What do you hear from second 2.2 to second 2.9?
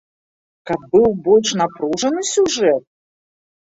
сюжэт?